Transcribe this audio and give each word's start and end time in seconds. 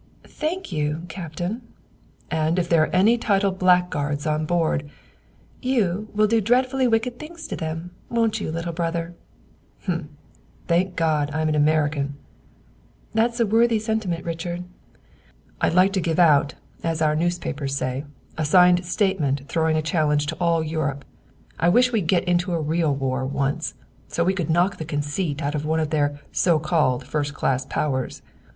"Thank 0.25 0.71
you, 0.71 1.03
Captain." 1.09 1.61
"And 2.31 2.57
if 2.57 2.67
there 2.67 2.81
are 2.81 2.87
any 2.87 3.19
titled 3.19 3.59
blackguards 3.59 4.25
on 4.25 4.47
board" 4.47 4.89
"You 5.75 6.09
will 6.15 6.25
do 6.25 6.41
dreadfully 6.41 6.87
wicked 6.87 7.19
things 7.19 7.45
to 7.49 7.55
them, 7.55 7.91
won't 8.09 8.41
you, 8.41 8.51
little 8.51 8.73
brother?" 8.73 9.13
"Humph! 9.85 10.07
Thank 10.65 10.95
God, 10.95 11.29
I'm 11.35 11.49
an 11.49 11.53
American!" 11.53 12.15
"That's 13.13 13.39
a 13.39 13.45
worthy 13.45 13.77
sentiment, 13.77 14.25
Richard." 14.25 14.63
"I'd 15.61 15.75
like 15.75 15.93
to 15.93 16.01
give 16.01 16.17
out, 16.17 16.55
as 16.83 17.03
our 17.03 17.15
newspapers 17.15 17.75
say, 17.75 18.03
a 18.39 18.43
signed 18.43 18.83
statement 18.83 19.47
throwing 19.47 19.77
a 19.77 19.83
challenge 19.83 20.25
to 20.25 20.37
all 20.37 20.63
Europe. 20.63 21.05
I 21.59 21.69
wish 21.69 21.91
we'd 21.91 22.07
get 22.07 22.23
into 22.23 22.53
a 22.53 22.59
real 22.59 22.95
war 22.95 23.23
once 23.23 23.75
so 24.07 24.23
we 24.23 24.33
could 24.33 24.49
knock 24.49 24.77
the 24.77 24.83
conceit 24.83 25.43
out 25.43 25.53
of 25.53 25.63
one 25.63 25.79
of 25.79 25.91
their 25.91 26.19
so 26.31 26.57
called 26.57 27.05
first 27.05 27.35
class 27.35 27.67
powers. 27.67 28.23